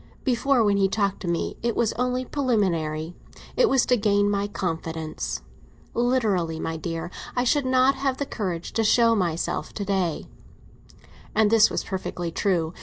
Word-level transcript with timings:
"Before, 0.23 0.63
when 0.63 0.77
he 0.77 0.87
talked 0.89 1.19
to 1.19 1.27
me, 1.27 1.57
it 1.61 1.75
was 1.75 1.93
only 1.93 2.25
preliminary—it 2.25 3.69
was 3.69 3.85
to 3.85 3.95
gain 3.95 4.31
my 4.31 4.47
confidence. 4.47 5.43
Literally, 5.93 6.59
my 6.59 6.75
dear, 6.75 7.11
I 7.35 7.43
should 7.43 7.67
not 7.67 7.93
have 7.97 8.17
the 8.17 8.25
courage 8.25 8.73
to 8.73 8.83
show 8.83 9.13
myself 9.13 9.73
to 9.73 9.85
day." 9.85 10.25
And 11.35 11.51
this 11.51 11.69
was 11.69 11.83
perfectly 11.83 12.31
true. 12.31 12.73